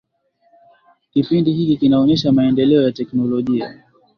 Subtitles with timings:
[1.11, 3.73] kipindi hiki kinaonyesha maendeleo ya teknolojia